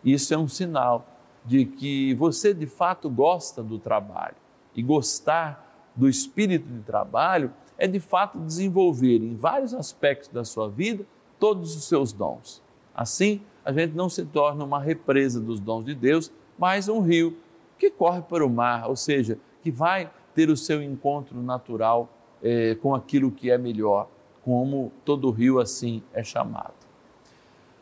Isso 0.04 0.34
é 0.34 0.38
um 0.38 0.48
sinal 0.48 1.06
de 1.44 1.64
que 1.64 2.14
você 2.14 2.52
de 2.54 2.66
fato 2.66 3.08
gosta 3.08 3.62
do 3.62 3.78
trabalho. 3.78 4.36
E 4.74 4.82
gostar 4.82 5.92
do 5.94 6.08
espírito 6.08 6.68
de 6.68 6.80
trabalho 6.80 7.52
é 7.78 7.86
de 7.86 8.00
fato 8.00 8.38
desenvolver 8.38 9.18
em 9.18 9.34
vários 9.34 9.74
aspectos 9.74 10.28
da 10.28 10.44
sua 10.44 10.68
vida 10.68 11.04
todos 11.38 11.76
os 11.76 11.84
seus 11.84 12.12
dons. 12.12 12.62
Assim, 12.94 13.40
a 13.64 13.72
gente 13.72 13.94
não 13.94 14.08
se 14.08 14.24
torna 14.24 14.64
uma 14.64 14.80
represa 14.80 15.40
dos 15.40 15.60
dons 15.60 15.84
de 15.84 15.94
Deus, 15.94 16.30
mas 16.58 16.88
um 16.88 17.00
rio 17.00 17.36
que 17.78 17.90
corre 17.90 18.22
para 18.22 18.46
o 18.46 18.50
mar, 18.50 18.88
ou 18.88 18.96
seja, 18.96 19.38
que 19.62 19.70
vai 19.70 20.10
ter 20.34 20.50
o 20.50 20.56
seu 20.56 20.82
encontro 20.82 21.40
natural 21.42 22.08
eh, 22.42 22.76
com 22.80 22.94
aquilo 22.94 23.30
que 23.30 23.50
é 23.50 23.58
melhor, 23.58 24.08
como 24.42 24.92
todo 25.04 25.30
rio 25.30 25.58
assim 25.58 26.02
é 26.12 26.22
chamado. 26.22 26.83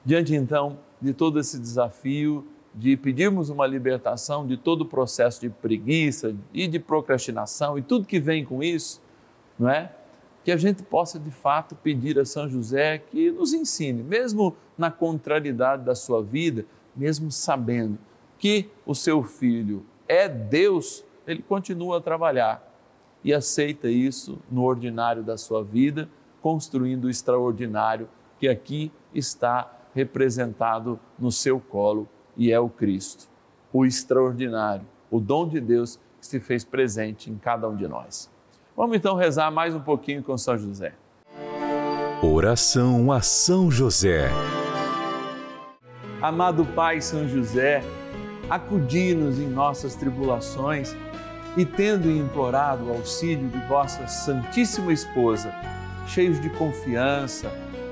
Diante 0.05 0.35
então 0.35 0.79
de 1.01 1.13
todo 1.13 1.39
esse 1.39 1.59
desafio 1.59 2.47
de 2.75 2.97
pedirmos 2.97 3.51
uma 3.51 3.67
libertação 3.67 4.47
de 4.47 4.57
todo 4.57 4.83
o 4.83 4.87
processo 4.87 5.41
de 5.41 5.51
preguiça 5.51 6.35
e 6.53 6.67
de 6.67 6.79
procrastinação 6.79 7.79
e 7.79 7.83
tudo 7.83 8.07
que 8.07 8.19
vem 8.19 8.45
com 8.45 8.63
isso, 8.63 9.01
não 9.59 9.69
é? 9.69 9.93
que 10.45 10.51
a 10.51 10.57
gente 10.57 10.83
possa 10.83 11.19
de 11.19 11.31
fato 11.31 11.75
pedir 11.77 12.19
a 12.19 12.25
São 12.25 12.49
José 12.49 12.99
que 12.99 13.31
nos 13.31 13.53
ensine, 13.53 14.03
mesmo 14.03 14.57
na 14.77 14.91
contrariedade 14.91 15.85
da 15.85 15.95
sua 15.95 16.23
vida, 16.23 16.65
mesmo 16.97 17.31
sabendo 17.31 17.99
que 18.39 18.69
o 18.85 18.95
seu 18.95 19.23
filho 19.23 19.85
é 20.09 20.29
Deus, 20.29 21.05
ele 21.27 21.43
continua 21.43 21.99
a 21.99 22.01
trabalhar 22.01 22.69
e 23.23 23.33
aceita 23.33 23.89
isso 23.89 24.39
no 24.51 24.65
ordinário 24.65 25.23
da 25.23 25.37
sua 25.37 25.63
vida, 25.63 26.09
construindo 26.41 27.05
o 27.05 27.11
extraordinário 27.11 28.09
que 28.41 28.49
aqui 28.49 28.91
está 29.15 29.71
representado 29.95 30.99
no 31.19 31.31
seu 31.31 31.61
colo 31.61 32.09
e 32.37 32.51
é 32.51 32.59
o 32.59 32.69
Cristo, 32.69 33.29
o 33.73 33.85
extraordinário, 33.85 34.87
o 35.11 35.21
dom 35.21 35.47
de 35.47 35.61
Deus 35.61 35.99
que 36.21 36.27
se 36.27 36.41
fez 36.41 36.65
presente 36.65 37.31
em 37.31 37.37
cada 37.37 37.69
um 37.69 37.77
de 37.77 37.87
nós. 37.87 38.31
Vamos 38.77 38.97
então 38.97 39.17
rezar 39.17 39.51
mais 39.51 39.75
um 39.75 39.81
pouquinho 39.81 40.23
com 40.23 40.37
São 40.39 40.57
José. 40.57 40.95
Oração 42.23 43.11
a 43.13 43.21
São 43.21 43.71
José. 43.71 44.31
Amado 46.23 46.65
Pai 46.65 47.01
São 47.01 47.29
José, 47.29 47.83
acudi-nos 48.49 49.39
em 49.41 49.49
nossas 49.49 49.97
tribulações 49.97 50.95
e, 51.57 51.67
tendo 51.67 52.11
implorado 52.11 52.85
o 52.87 52.91
auxílio 52.93 53.49
de 53.49 53.59
vossa 53.67 54.07
Santíssima 54.07 54.93
Esposa, 54.93 55.53
cheios 56.07 56.41
de 56.41 56.49
confiança, 56.51 57.51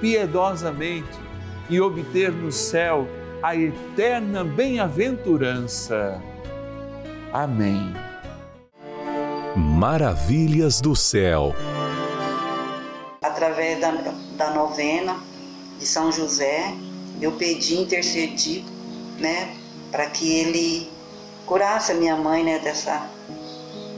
piedosamente 0.00 1.18
e 1.68 1.80
obter 1.80 2.32
no 2.32 2.52
céu 2.52 3.06
a 3.42 3.54
eterna 3.54 4.44
bem-aventurança. 4.44 6.20
Amém. 7.32 7.94
Maravilhas 9.56 10.80
do 10.80 10.94
céu. 10.96 11.54
Através 13.22 13.80
da, 13.80 13.90
da 14.36 14.50
novena 14.50 15.16
de 15.78 15.86
São 15.86 16.10
José, 16.10 16.74
eu 17.20 17.32
pedi, 17.32 17.76
intercedi, 17.76 18.64
né, 19.18 19.56
para 19.90 20.06
que 20.06 20.30
ele 20.40 20.90
curasse 21.46 21.92
a 21.92 21.94
minha 21.94 22.16
mãe, 22.16 22.44
né, 22.44 22.58
dessa 22.58 23.08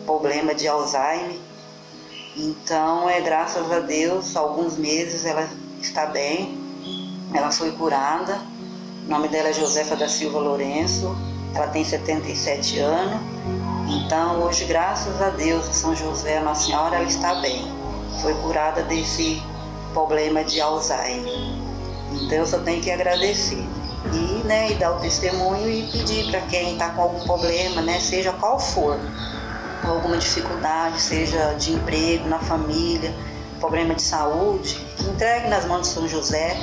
problema 0.08 0.54
de 0.54 0.66
Alzheimer. 0.66 1.36
Então, 2.36 3.10
é 3.10 3.20
graças 3.20 3.70
a 3.70 3.80
Deus, 3.80 4.34
alguns 4.36 4.78
meses 4.78 5.26
ela 5.26 5.48
está 5.80 6.06
bem, 6.06 6.58
ela 7.32 7.50
foi 7.50 7.72
curada. 7.72 8.40
O 9.06 9.10
nome 9.10 9.28
dela 9.28 9.48
é 9.48 9.52
Josefa 9.52 9.96
da 9.96 10.08
Silva 10.08 10.38
Lourenço, 10.38 11.16
ela 11.54 11.68
tem 11.68 11.84
77 11.84 12.78
anos. 12.78 13.20
Então, 13.88 14.42
hoje, 14.42 14.64
graças 14.64 15.20
a 15.22 15.30
Deus, 15.30 15.64
São 15.66 15.94
José, 15.94 16.40
Nossa 16.40 16.66
Senhora, 16.66 16.96
ela 16.96 17.04
está 17.04 17.36
bem. 17.36 17.66
Foi 18.20 18.34
curada 18.34 18.82
desse 18.82 19.42
problema 19.92 20.44
de 20.44 20.60
Alzheimer. 20.60 21.32
Então, 22.12 22.38
eu 22.38 22.46
só 22.46 22.58
tenho 22.58 22.82
que 22.82 22.90
agradecer. 22.90 23.64
E, 24.12 24.46
né, 24.46 24.70
e 24.70 24.74
dar 24.74 24.92
o 24.92 25.00
testemunho 25.00 25.68
e 25.68 25.82
pedir 25.90 26.30
para 26.30 26.40
quem 26.42 26.72
está 26.72 26.90
com 26.90 27.02
algum 27.02 27.20
problema, 27.24 27.82
né, 27.82 27.98
seja 27.98 28.32
qual 28.32 28.58
for, 28.58 28.98
alguma 29.82 30.16
dificuldade, 30.16 31.00
seja 31.00 31.54
de 31.54 31.72
emprego, 31.72 32.28
na 32.28 32.38
família, 32.38 33.14
problema 33.58 33.94
de 33.94 34.02
saúde, 34.02 34.74
que 34.96 35.04
entregue 35.04 35.48
nas 35.48 35.64
mãos 35.64 35.82
de 35.82 35.94
São 35.94 36.08
José, 36.08 36.56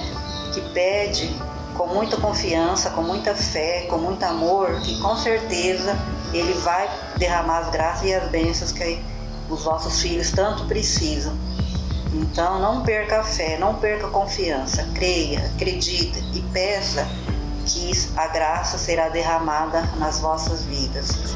que 0.53 0.61
pede 0.73 1.35
com 1.75 1.87
muita 1.87 2.17
confiança, 2.17 2.89
com 2.91 3.01
muita 3.01 3.35
fé, 3.35 3.85
com 3.89 3.97
muito 3.97 4.23
amor, 4.23 4.79
que 4.81 4.99
com 4.99 5.15
certeza 5.15 5.97
ele 6.33 6.53
vai 6.53 6.89
derramar 7.17 7.59
as 7.59 7.69
graças 7.69 8.03
e 8.07 8.13
as 8.13 8.29
bênçãos 8.29 8.71
que 8.71 9.01
os 9.49 9.63
vossos 9.63 10.01
filhos 10.01 10.31
tanto 10.31 10.65
precisam. 10.65 11.33
Então 12.13 12.59
não 12.59 12.81
perca 12.81 13.19
a 13.19 13.23
fé, 13.23 13.57
não 13.57 13.75
perca 13.75 14.07
a 14.07 14.09
confiança, 14.09 14.87
creia, 14.93 15.51
acredite 15.53 16.23
e 16.33 16.41
peça 16.53 17.05
que 17.65 17.91
a 18.15 18.27
graça 18.27 18.77
será 18.77 19.09
derramada 19.09 19.81
nas 19.97 20.19
vossas 20.19 20.63
vidas. 20.63 21.35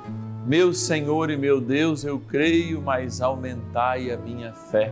Meu 0.45 0.73
Senhor 0.73 1.29
e 1.29 1.37
meu 1.37 1.61
Deus, 1.61 2.03
eu 2.03 2.19
creio, 2.19 2.81
mas 2.81 3.21
aumentai 3.21 4.09
a 4.09 4.17
minha 4.17 4.51
fé. 4.51 4.91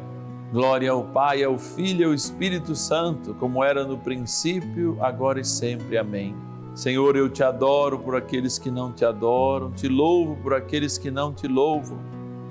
Glória 0.52 0.92
ao 0.92 1.04
Pai, 1.06 1.44
ao 1.44 1.58
Filho 1.58 2.02
e 2.02 2.06
ao 2.06 2.14
Espírito 2.14 2.76
Santo, 2.76 3.34
como 3.34 3.64
era 3.64 3.84
no 3.84 3.98
princípio, 3.98 4.96
agora 5.02 5.40
e 5.40 5.46
sempre. 5.46 5.98
Amém. 5.98 6.36
Senhor, 6.76 7.16
eu 7.16 7.28
te 7.28 7.44
adoro 7.44 7.98
por 7.98 8.16
aqueles 8.16 8.60
que 8.60 8.70
não 8.70 8.92
te 8.92 9.04
adoram, 9.04 9.72
te 9.72 9.88
louvo 9.88 10.36
por 10.36 10.54
aqueles 10.54 11.00
que 11.00 11.10
não 11.10 11.34
te 11.34 11.48
louvam 11.48 11.98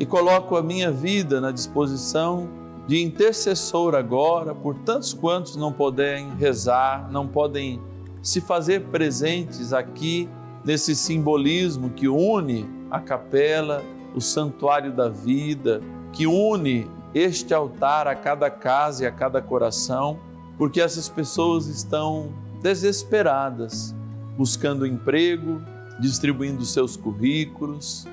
e 0.01 0.05
coloco 0.05 0.57
a 0.57 0.63
minha 0.63 0.91
vida 0.91 1.41
na 1.41 1.53
disposição 1.53 2.49
de 2.89 3.01
intercessor 3.01 3.95
agora 3.95 4.57
por 4.57 4.75
tantos 4.75 5.15
quantos 5.15 5.55
não 5.55 5.73
podem 5.73 6.31
rezar, 6.35 7.09
não 7.13 7.29
podem 7.29 7.81
se 8.21 8.41
fazer 8.41 8.87
presentes 8.87 9.73
aqui 9.73 10.29
nesse 10.65 10.97
simbolismo 10.97 11.91
que 11.91 12.09
une 12.09 12.78
a 12.91 13.01
capela, 13.01 13.85
o 14.15 14.21
santuário 14.21 14.93
da 14.93 15.09
vida, 15.09 15.81
que 16.13 16.27
une 16.27 16.89
este 17.15 17.55
altar 17.55 18.07
a 18.07 18.15
cada 18.15 18.51
casa 18.51 19.05
e 19.05 19.07
a 19.07 19.11
cada 19.13 19.41
coração, 19.41 20.19
porque 20.57 20.81
essas 20.81 21.09
pessoas 21.09 21.67
estão 21.67 22.33
desesperadas, 22.63 23.95
buscando 24.37 24.87
emprego, 24.87 25.63
distribuindo 26.01 26.65
seus 26.65 26.97
currículos, 26.97 28.07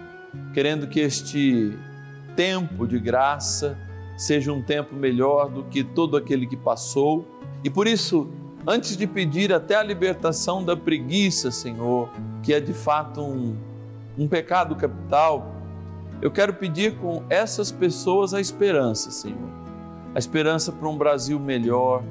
querendo 0.54 0.88
que 0.88 1.00
este 1.00 1.78
tempo 2.36 2.88
de 2.88 3.00
graça 3.00 3.78
seja 4.18 4.52
um 4.52 4.62
tempo 4.62 4.96
melhor 4.96 5.50
do 5.50 5.64
que 5.64 5.84
todo 5.84 6.16
aquele 6.16 6.48
que 6.48 6.56
passou. 6.58 7.28
E 7.64 7.70
por 7.70 7.88
isso, 7.88 8.30
antes 8.66 8.96
de 8.96 9.06
pedir 9.06 9.54
até 9.54 9.76
a 9.76 9.84
libertação 9.84 10.64
da 10.64 10.76
preguiça, 10.76 11.52
Senhor, 11.52 12.10
que 12.42 12.54
é 12.54 12.60
de 12.60 12.74
fato 12.74 13.22
um 13.22 13.56
um 14.18 14.28
pecado 14.28 14.76
capital, 14.76 15.54
eu 16.22 16.32
quero 16.32 16.54
pedir 16.54 16.98
com 16.98 17.24
essas 17.30 17.72
pessoas 17.72 18.34
a 18.34 18.40
esperança, 18.40 19.12
Senhor. 19.12 19.50
A 20.14 20.20
esperança 20.20 20.72
para 20.72 20.88
um 20.88 20.98
Brasil 20.98 21.40
melhor, 21.40 22.04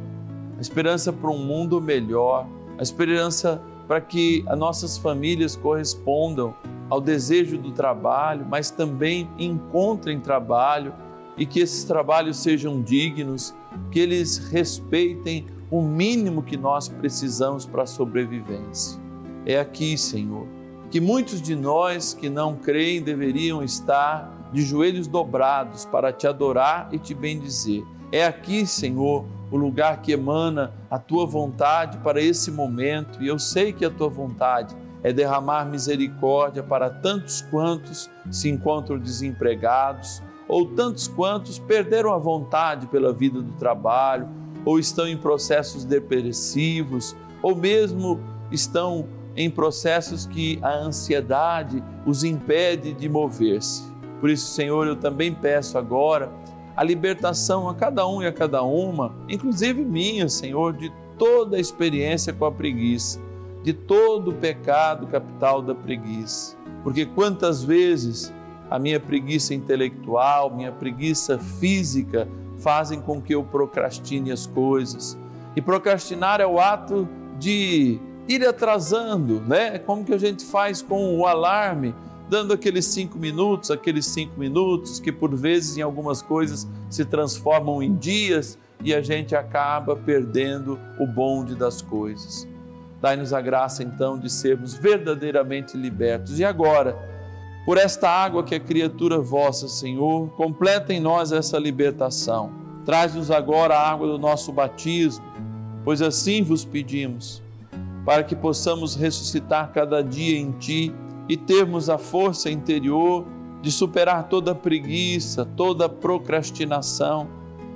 a 0.58 0.60
esperança 0.60 1.12
para 1.12 1.30
um 1.30 1.38
mundo 1.38 1.80
melhor, 1.80 2.46
a 2.78 2.82
esperança 2.82 3.60
para 3.88 4.00
que 4.00 4.44
as 4.46 4.58
nossas 4.58 4.98
famílias 4.98 5.56
correspondam 5.56 6.54
ao 6.90 7.00
desejo 7.00 7.56
do 7.56 7.72
trabalho, 7.72 8.46
mas 8.48 8.70
também 8.70 9.28
encontrem 9.38 10.20
trabalho 10.20 10.92
e 11.36 11.46
que 11.46 11.60
esses 11.60 11.84
trabalhos 11.84 12.36
sejam 12.36 12.82
dignos, 12.82 13.54
que 13.90 13.98
eles 13.98 14.38
respeitem 14.38 15.46
o 15.70 15.82
mínimo 15.82 16.42
que 16.42 16.56
nós 16.56 16.88
precisamos 16.88 17.64
para 17.64 17.82
a 17.82 17.86
sobrevivência. 17.86 19.00
É 19.46 19.58
aqui, 19.58 19.96
Senhor 19.96 20.46
que 20.94 21.00
muitos 21.00 21.42
de 21.42 21.56
nós 21.56 22.14
que 22.14 22.30
não 22.30 22.54
creem 22.54 23.02
deveriam 23.02 23.64
estar 23.64 24.30
de 24.52 24.62
joelhos 24.62 25.08
dobrados 25.08 25.84
para 25.84 26.12
te 26.12 26.24
adorar 26.24 26.88
e 26.92 27.00
te 27.00 27.12
bendizer. 27.12 27.82
É 28.12 28.24
aqui, 28.24 28.64
Senhor, 28.64 29.24
o 29.50 29.56
lugar 29.56 30.02
que 30.02 30.12
emana 30.12 30.72
a 30.88 30.96
tua 30.96 31.26
vontade 31.26 31.98
para 31.98 32.22
esse 32.22 32.48
momento, 32.52 33.20
e 33.20 33.26
eu 33.26 33.40
sei 33.40 33.72
que 33.72 33.84
a 33.84 33.90
tua 33.90 34.08
vontade 34.08 34.72
é 35.02 35.12
derramar 35.12 35.64
misericórdia 35.64 36.62
para 36.62 36.88
tantos 36.88 37.42
quantos 37.42 38.08
se 38.30 38.48
encontram 38.48 38.96
desempregados, 38.96 40.22
ou 40.46 40.64
tantos 40.64 41.08
quantos 41.08 41.58
perderam 41.58 42.12
a 42.12 42.18
vontade 42.18 42.86
pela 42.86 43.12
vida 43.12 43.42
do 43.42 43.52
trabalho, 43.54 44.28
ou 44.64 44.78
estão 44.78 45.08
em 45.08 45.16
processos 45.16 45.84
depressivos, 45.84 47.16
ou 47.42 47.56
mesmo 47.56 48.20
estão 48.52 49.08
em 49.36 49.50
processos 49.50 50.26
que 50.26 50.58
a 50.62 50.74
ansiedade 50.74 51.82
os 52.06 52.24
impede 52.24 52.92
de 52.92 53.08
mover-se. 53.08 53.82
Por 54.20 54.30
isso, 54.30 54.46
Senhor, 54.52 54.86
eu 54.86 54.96
também 54.96 55.34
peço 55.34 55.76
agora 55.76 56.30
a 56.76 56.82
libertação 56.82 57.68
a 57.68 57.74
cada 57.74 58.06
um 58.06 58.22
e 58.22 58.26
a 58.26 58.32
cada 58.32 58.62
uma, 58.62 59.14
inclusive 59.28 59.84
minha, 59.84 60.28
Senhor, 60.28 60.72
de 60.72 60.92
toda 61.18 61.56
a 61.56 61.60
experiência 61.60 62.32
com 62.32 62.44
a 62.44 62.52
preguiça, 62.52 63.20
de 63.62 63.72
todo 63.72 64.30
o 64.30 64.34
pecado 64.34 65.06
capital 65.06 65.62
da 65.62 65.74
preguiça. 65.74 66.56
Porque 66.82 67.06
quantas 67.06 67.62
vezes 67.62 68.32
a 68.70 68.78
minha 68.78 68.98
preguiça 68.98 69.54
intelectual, 69.54 70.54
minha 70.54 70.72
preguiça 70.72 71.38
física 71.38 72.28
fazem 72.58 73.00
com 73.00 73.20
que 73.20 73.34
eu 73.34 73.44
procrastine 73.44 74.32
as 74.32 74.46
coisas. 74.46 75.18
E 75.54 75.60
procrastinar 75.60 76.40
é 76.40 76.46
o 76.46 76.58
ato 76.58 77.08
de 77.38 78.00
ir 78.28 78.46
atrasando, 78.46 79.40
né? 79.40 79.78
Como 79.78 80.04
que 80.04 80.14
a 80.14 80.18
gente 80.18 80.44
faz 80.44 80.80
com 80.80 81.18
o 81.18 81.26
alarme, 81.26 81.94
dando 82.28 82.52
aqueles 82.52 82.86
cinco 82.86 83.18
minutos, 83.18 83.70
aqueles 83.70 84.06
cinco 84.06 84.38
minutos 84.38 84.98
que 84.98 85.12
por 85.12 85.34
vezes 85.34 85.76
em 85.76 85.82
algumas 85.82 86.22
coisas 86.22 86.66
se 86.88 87.04
transformam 87.04 87.82
em 87.82 87.94
dias 87.94 88.58
e 88.82 88.94
a 88.94 89.02
gente 89.02 89.36
acaba 89.36 89.94
perdendo 89.94 90.78
o 90.98 91.06
bonde 91.06 91.54
das 91.54 91.82
coisas. 91.82 92.48
Dai-nos 93.00 93.32
a 93.32 93.40
graça 93.40 93.82
então 93.82 94.18
de 94.18 94.30
sermos 94.30 94.74
verdadeiramente 94.74 95.76
libertos. 95.76 96.38
E 96.38 96.44
agora, 96.44 96.96
por 97.66 97.76
esta 97.76 98.08
água 98.08 98.42
que 98.42 98.54
é 98.54 98.58
criatura 98.58 99.18
vossa, 99.18 99.68
Senhor, 99.68 100.30
completa 100.30 100.92
em 100.92 101.00
nós 101.00 101.30
essa 101.30 101.58
libertação. 101.58 102.52
Traz-nos 102.86 103.30
agora 103.30 103.74
a 103.74 103.90
água 103.90 104.06
do 104.06 104.18
nosso 104.18 104.52
batismo, 104.52 105.24
pois 105.84 106.00
assim 106.00 106.42
vos 106.42 106.64
pedimos 106.64 107.43
para 108.04 108.22
que 108.22 108.36
possamos 108.36 108.94
ressuscitar 108.94 109.72
cada 109.72 110.02
dia 110.02 110.38
em 110.38 110.52
Ti 110.52 110.94
e 111.28 111.36
termos 111.36 111.88
a 111.88 111.96
força 111.96 112.50
interior 112.50 113.24
de 113.62 113.72
superar 113.72 114.28
toda 114.28 114.54
preguiça, 114.54 115.44
toda 115.56 115.88
procrastinação 115.88 117.28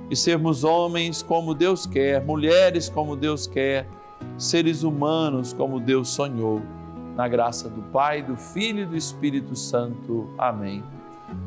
e 0.09 0.15
sermos 0.15 0.63
homens 0.63 1.23
como 1.23 1.55
Deus 1.55 1.85
quer, 1.87 2.23
mulheres 2.23 2.89
como 2.89 3.15
Deus 3.15 3.47
quer, 3.47 3.87
seres 4.37 4.83
humanos 4.83 5.51
como 5.51 5.79
Deus 5.79 6.09
sonhou. 6.09 6.61
Na 7.15 7.27
graça 7.27 7.67
do 7.67 7.81
Pai, 7.81 8.21
do 8.21 8.37
Filho 8.37 8.83
e 8.83 8.85
do 8.85 8.95
Espírito 8.95 9.55
Santo. 9.55 10.29
Amém. 10.37 10.83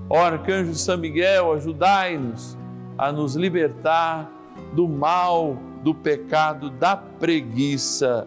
Ó 0.09 0.19
Arcanjo 0.19 0.75
São 0.75 0.99
Miguel, 0.99 1.53
ajudai-nos 1.53 2.59
a 2.99 3.11
nos 3.11 3.37
libertar 3.37 4.31
do 4.75 4.87
mal, 4.87 5.57
do 5.83 5.95
pecado, 5.95 6.69
da 6.69 6.97
preguiça 6.97 8.27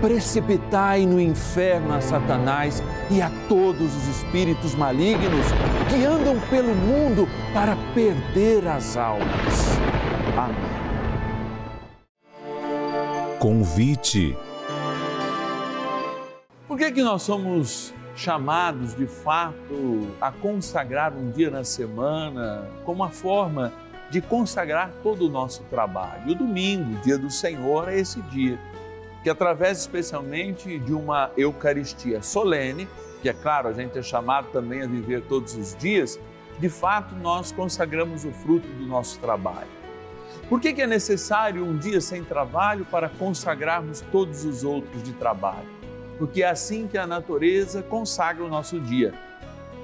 precipitai 0.00 1.06
no 1.06 1.20
inferno 1.20 1.94
a 1.94 2.00
Satanás 2.00 2.82
e 3.10 3.22
a 3.22 3.30
todos 3.48 3.94
os 3.94 4.08
espíritos 4.08 4.74
malignos 4.74 5.46
que 5.88 6.04
andam 6.04 6.38
pelo 6.48 6.74
mundo 6.74 7.28
para 7.52 7.76
perder 7.94 8.66
as 8.66 8.96
almas. 8.96 9.78
Amém. 10.36 10.76
Convite. 13.38 14.36
Por 16.66 16.76
que, 16.76 16.90
que 16.90 17.02
nós 17.02 17.22
somos 17.22 17.94
chamados 18.14 18.94
de 18.94 19.06
fato 19.06 20.08
a 20.20 20.32
consagrar 20.32 21.12
um 21.12 21.30
dia 21.30 21.50
na 21.50 21.62
semana 21.64 22.68
como 22.84 23.02
uma 23.02 23.10
forma 23.10 23.72
de 24.10 24.20
consagrar 24.20 24.90
todo 25.02 25.26
o 25.26 25.28
nosso 25.30 25.62
trabalho? 25.64 26.32
O 26.32 26.34
domingo, 26.34 27.00
dia 27.02 27.16
do 27.16 27.30
Senhor, 27.30 27.88
é 27.88 27.98
esse 27.98 28.20
dia 28.22 28.58
que 29.26 29.30
através 29.30 29.80
especialmente 29.80 30.78
de 30.78 30.94
uma 30.94 31.32
Eucaristia 31.36 32.22
solene, 32.22 32.88
que 33.20 33.28
é 33.28 33.32
claro, 33.32 33.66
a 33.66 33.72
gente 33.72 33.98
é 33.98 34.02
chamado 34.02 34.52
também 34.52 34.82
a 34.82 34.86
viver 34.86 35.20
todos 35.22 35.56
os 35.56 35.74
dias, 35.74 36.16
de 36.60 36.68
fato 36.68 37.12
nós 37.16 37.50
consagramos 37.50 38.24
o 38.24 38.30
fruto 38.30 38.68
do 38.68 38.86
nosso 38.86 39.18
trabalho. 39.18 39.66
Por 40.48 40.60
que, 40.60 40.80
é 40.80 40.86
necessário 40.86 41.64
um 41.64 41.76
dia 41.76 42.00
sem 42.00 42.22
trabalho 42.22 42.84
para 42.84 43.08
consagrarmos 43.08 44.00
todos 44.12 44.44
os 44.44 44.62
outros 44.62 45.02
de 45.02 45.12
trabalho? 45.14 45.66
Porque 46.18 46.44
é 46.44 46.48
assim 46.48 46.86
que 46.86 46.96
a 46.96 47.04
natureza 47.04 47.82
consagra 47.82 48.44
o 48.44 48.48
nosso 48.48 48.78
dia. 48.78 49.12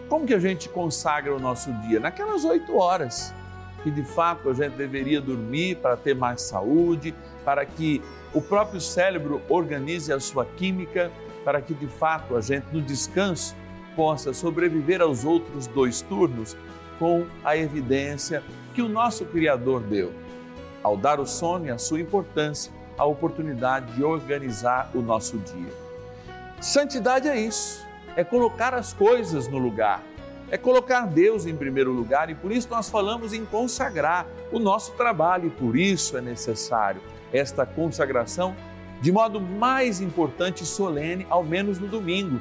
Como 0.08 0.24
que 0.24 0.34
a 0.34 0.38
gente 0.38 0.68
consagra 0.68 1.34
o 1.34 1.40
nosso 1.40 1.72
dia? 1.80 1.98
Naquelas 1.98 2.44
oito 2.44 2.76
horas 2.76 3.34
que 3.82 3.90
de 3.90 4.04
fato 4.04 4.48
a 4.48 4.54
gente 4.54 4.74
deveria 4.74 5.20
dormir 5.20 5.76
para 5.76 5.96
ter 5.96 6.14
mais 6.14 6.42
saúde, 6.42 7.14
para 7.44 7.64
que 7.64 8.02
o 8.32 8.40
próprio 8.40 8.80
cérebro 8.80 9.42
organize 9.48 10.12
a 10.12 10.20
sua 10.20 10.44
química 10.44 11.10
para 11.44 11.60
que 11.60 11.74
de 11.74 11.86
fato 11.86 12.36
a 12.36 12.40
gente 12.40 12.66
no 12.72 12.80
descanso 12.80 13.54
possa 13.94 14.32
sobreviver 14.32 15.00
aos 15.02 15.24
outros 15.24 15.66
dois 15.66 16.00
turnos 16.02 16.56
com 16.98 17.26
a 17.44 17.56
evidência 17.56 18.42
que 18.74 18.80
o 18.80 18.88
nosso 18.88 19.24
Criador 19.26 19.80
deu. 19.82 20.12
Ao 20.82 20.96
dar 20.96 21.20
o 21.20 21.26
sono 21.26 21.66
e 21.66 21.70
a 21.70 21.78
sua 21.78 22.00
importância, 22.00 22.72
a 22.96 23.04
oportunidade 23.04 23.92
de 23.94 24.04
organizar 24.04 24.90
o 24.94 25.00
nosso 25.00 25.38
dia. 25.38 25.72
Santidade 26.60 27.28
é 27.28 27.38
isso, 27.38 27.84
é 28.16 28.22
colocar 28.22 28.72
as 28.72 28.92
coisas 28.92 29.48
no 29.48 29.58
lugar, 29.58 30.02
é 30.52 30.58
colocar 30.58 31.06
Deus 31.06 31.46
em 31.46 31.56
primeiro 31.56 31.90
lugar 31.90 32.28
e 32.28 32.34
por 32.34 32.52
isso 32.52 32.68
nós 32.70 32.90
falamos 32.90 33.32
em 33.32 33.42
consagrar 33.42 34.26
o 34.52 34.58
nosso 34.58 34.92
trabalho 34.92 35.46
e 35.46 35.50
por 35.50 35.74
isso 35.74 36.14
é 36.14 36.20
necessário 36.20 37.00
esta 37.32 37.64
consagração 37.64 38.54
de 39.00 39.10
modo 39.10 39.40
mais 39.40 40.02
importante 40.02 40.62
e 40.62 40.66
solene, 40.66 41.26
ao 41.30 41.42
menos 41.42 41.78
no 41.78 41.88
domingo. 41.88 42.38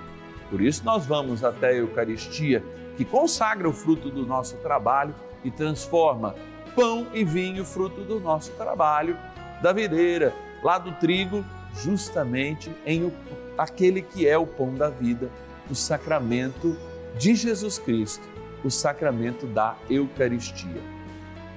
Por 0.50 0.60
isso, 0.62 0.84
nós 0.84 1.06
vamos 1.06 1.41
até 1.41 1.69
a 1.69 1.74
Eucaristia, 1.74 2.62
que 2.97 3.06
consagra 3.06 3.67
o 3.67 3.74
fruto 3.74 4.10
do 4.10 4.26
nosso 4.26 4.58
trabalho 4.58 5.15
e 5.43 5.50
transforma 5.50 6.36
pão 6.76 7.08
e 7.13 7.24
vinho, 7.24 7.63
fruto 7.63 8.02
do 8.02 8.19
nosso 8.19 8.52
trabalho, 8.52 9.17
da 9.62 9.71
videira, 9.71 10.36
lá 10.62 10.78
do 10.78 10.91
trigo, 11.00 11.45
justamente 11.74 12.69
em 12.86 13.06
o, 13.06 13.13
aquele 13.58 14.02
que 14.02 14.28
é 14.28 14.38
o 14.38 14.45
pão 14.45 14.76
da 14.76 14.89
vida, 14.89 15.30
o 15.69 15.74
sacramento 15.74 16.78
de 17.17 17.36
Jesus 17.36 17.78
Cristo, 17.78 18.24
o 18.63 18.69
sacramento 18.69 19.45
da 19.45 19.76
Eucaristia. 19.89 20.82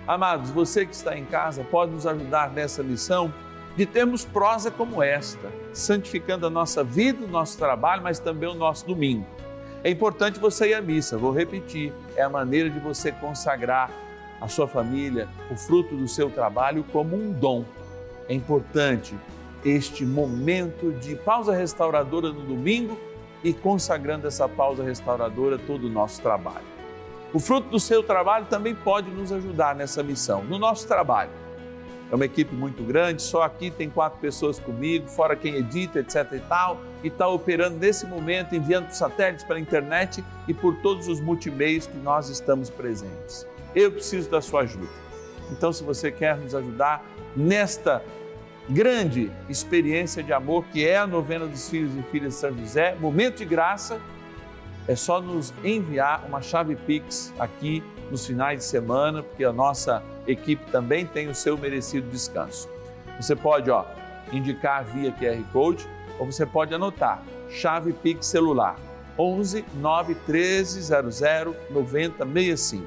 Amados, 0.07 0.51
você 0.51 0.85
que 0.85 0.95
está 0.95 1.17
em 1.17 1.25
casa 1.25 1.65
pode 1.65 1.93
nos 1.93 2.07
ajudar 2.07 2.51
nessa 2.51 2.83
missão 2.83 3.33
de 3.77 3.87
termos 3.87 4.25
prosa 4.25 4.71
como 4.71 5.03
esta, 5.03 5.51
santificando 5.73 6.47
a 6.47 6.51
nossa 6.51 6.85
vida, 6.85 7.25
o 7.25 7.29
nosso 7.29 7.59
trabalho, 7.59 8.03
mas 8.03 8.19
também 8.19 8.49
o 8.49 8.55
nosso 8.55 8.87
domingo. 8.87 9.27
É 9.83 9.91
importante 9.91 10.39
você 10.39 10.69
ir 10.69 10.75
à 10.75 10.81
missa, 10.81 11.19
vou 11.19 11.33
repetir, 11.33 11.93
é 12.17 12.23
a 12.23 12.29
maneira 12.29 12.71
de 12.71 12.79
você 12.79 13.13
consagrar 13.13 13.91
a 14.41 14.49
sua 14.49 14.69
família, 14.69 15.29
o 15.51 15.57
fruto 15.57 15.97
do 15.97 16.07
seu 16.07 16.31
trabalho 16.31 16.85
como 16.93 17.17
um 17.17 17.33
dom. 17.33 17.65
É 18.29 18.35
importante 18.35 19.15
este 19.65 20.05
momento 20.05 20.93
de 20.93 21.17
pausa 21.17 21.55
restauradora 21.55 22.29
no 22.29 22.43
domingo 22.43 22.99
e 23.45 23.53
consagrando 23.53 24.27
essa 24.27 24.49
pausa 24.49 24.83
restauradora 24.83 25.59
todo 25.59 25.87
o 25.87 25.91
nosso 25.91 26.21
trabalho. 26.23 26.65
O 27.33 27.39
fruto 27.39 27.69
do 27.69 27.79
seu 27.79 28.03
trabalho 28.03 28.47
também 28.47 28.75
pode 28.75 29.11
nos 29.11 29.31
ajudar 29.31 29.75
nessa 29.75 30.03
missão. 30.03 30.43
No 30.45 30.59
nosso 30.59 30.89
trabalho, 30.89 31.31
é 32.11 32.15
uma 32.15 32.25
equipe 32.25 32.55
muito 32.55 32.83
grande, 32.83 33.23
só 33.23 33.43
aqui 33.43 33.71
tem 33.71 33.91
quatro 33.91 34.21
pessoas 34.21 34.59
comigo, 34.59 35.09
fora 35.09 35.35
quem 35.35 35.57
edita, 35.57 35.99
etc 35.99 36.33
e 36.33 36.41
tal, 36.41 36.81
e 37.03 37.09
está 37.09 37.27
operando 37.27 37.77
nesse 37.77 38.07
momento, 38.07 38.55
enviando 38.55 38.91
satélites 38.91 39.45
para 39.45 39.57
a 39.57 39.61
internet 39.61 40.25
e 40.47 40.55
por 40.55 40.77
todos 40.77 41.09
os 41.09 41.21
multimeios 41.21 41.87
que 41.87 41.99
nós 41.99 42.29
estamos 42.29 42.71
presentes. 42.71 43.47
Eu 43.75 43.91
preciso 43.91 44.31
da 44.31 44.41
sua 44.41 44.61
ajuda. 44.61 45.05
Então, 45.51 45.73
se 45.73 45.83
você 45.83 46.11
quer 46.13 46.37
nos 46.37 46.55
ajudar 46.55 47.05
nesta 47.37 48.03
grande 48.69 49.31
experiência 49.49 50.23
de 50.23 50.33
amor 50.33 50.65
que 50.73 50.87
é 50.87 50.99
a 50.99 51.07
novena 51.07 51.47
dos 51.47 51.69
filhos 51.69 51.95
e 51.97 52.03
filhas 52.11 52.35
de 52.35 52.41
São 52.41 52.57
José, 52.57 52.97
momento 52.99 53.39
de 53.39 53.45
graça, 53.45 54.01
é 54.87 54.95
só 54.95 55.21
nos 55.21 55.53
enviar 55.63 56.25
uma 56.27 56.43
chave 56.43 56.77
Pix 56.77 57.33
aqui 57.39 57.83
nos 58.11 58.27
finais 58.27 58.59
de 58.59 58.65
semana, 58.65 59.23
porque 59.23 59.45
a 59.45 59.53
nossa 59.53 60.03
equipe 60.27 60.71
também 60.71 61.07
tem 61.07 61.29
o 61.29 61.35
seu 61.35 61.57
merecido 61.57 62.09
descanso. 62.11 62.69
Você 63.21 63.35
pode 63.35 63.71
ó, 63.71 63.85
indicar 64.33 64.85
via 64.85 65.13
QR 65.13 65.43
Code 65.53 65.89
ou 66.19 66.27
você 66.27 66.45
pode 66.45 66.75
anotar 66.75 67.23
chave 67.49 67.93
Pix 67.93 68.27
celular 68.27 68.77
11 69.19 69.65
913 69.77 70.83
00 70.83 71.57
9065. 71.71 72.85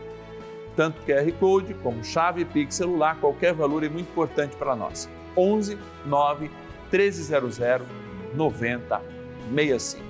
tanto 0.76 1.02
QR 1.04 1.32
Code 1.40 1.74
como 1.76 2.04
chave 2.04 2.46
Pix 2.46 2.76
celular, 2.76 3.18
qualquer 3.20 3.54
valor 3.54 3.84
é 3.84 3.90
muito 3.90 4.10
importante 4.10 4.56
para 4.56 4.76
nós. 4.76 5.10
11 5.38 5.78
9 6.06 6.52
1300 6.91 7.60
9065. 8.34 10.08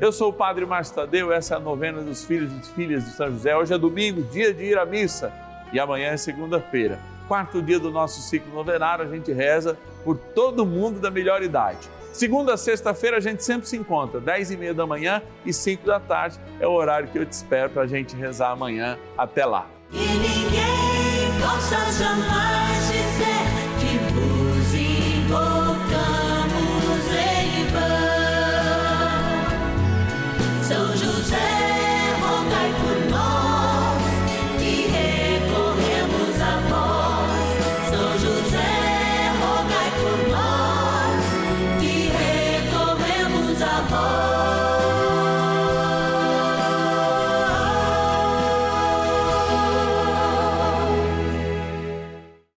Eu 0.00 0.10
sou 0.12 0.30
o 0.30 0.32
Padre 0.32 0.66
Márcio 0.66 0.94
Tadeu, 0.96 1.32
essa 1.32 1.54
é 1.54 1.56
a 1.56 1.60
novena 1.60 2.02
dos 2.02 2.24
filhos 2.24 2.50
e 2.52 2.72
filhas 2.72 3.04
de 3.04 3.12
São 3.12 3.30
José. 3.30 3.56
Hoje 3.56 3.72
é 3.72 3.78
domingo, 3.78 4.22
dia 4.24 4.52
de 4.52 4.64
ir 4.64 4.76
à 4.76 4.84
missa, 4.84 5.32
e 5.72 5.78
amanhã 5.78 6.08
é 6.08 6.16
segunda-feira. 6.16 6.98
Quarto 7.28 7.62
dia 7.62 7.78
do 7.78 7.90
nosso 7.90 8.20
ciclo 8.20 8.52
novenário, 8.52 9.04
a 9.04 9.08
gente 9.08 9.32
reza 9.32 9.78
por 10.02 10.18
todo 10.18 10.66
mundo 10.66 11.00
da 11.00 11.10
melhor 11.10 11.42
idade. 11.42 11.88
Segunda 12.12 12.54
a 12.54 12.56
sexta-feira 12.56 13.16
a 13.16 13.20
gente 13.20 13.42
sempre 13.42 13.68
se 13.68 13.76
encontra, 13.76 14.20
10 14.20 14.52
e 14.52 14.56
meia 14.56 14.74
da 14.74 14.86
manhã 14.86 15.22
e 15.44 15.52
5 15.52 15.86
da 15.86 15.98
tarde. 15.98 16.38
É 16.60 16.66
o 16.66 16.72
horário 16.72 17.08
que 17.08 17.18
eu 17.18 17.24
te 17.24 17.32
espero 17.32 17.70
para 17.70 17.82
a 17.82 17.86
gente 17.86 18.14
rezar 18.14 18.50
amanhã. 18.50 18.98
Até 19.16 19.44
lá. 19.44 19.66